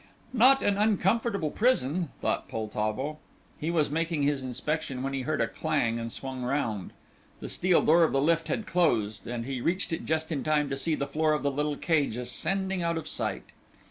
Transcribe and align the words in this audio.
Not 0.33 0.63
an 0.63 0.79
uncomfortable 0.79 1.51
prison, 1.51 2.09
thought 2.21 2.49
Poltavo. 2.49 3.19
He 3.59 3.69
was 3.69 3.91
making 3.91 4.23
his 4.23 4.41
inspection 4.41 5.03
when 5.03 5.13
he 5.13 5.21
heard 5.21 5.39
a 5.39 5.47
clang, 5.47 5.99
and 5.99 6.11
swung 6.11 6.41
round. 6.41 6.91
The 7.39 7.47
steel 7.49 7.83
door 7.83 8.03
of 8.03 8.11
the 8.11 8.19
lift 8.19 8.47
had 8.47 8.65
closed 8.65 9.27
and 9.27 9.45
he 9.45 9.61
reached 9.61 9.93
it 9.93 10.05
just 10.07 10.31
in 10.31 10.43
time 10.43 10.69
to 10.71 10.75
see 10.75 10.95
the 10.95 11.05
floor 11.05 11.33
of 11.33 11.43
the 11.43 11.51
little 11.51 11.77
cage 11.77 12.17
ascending 12.17 12.81
out 12.81 12.97
of 12.97 13.07
sight. 13.07 13.51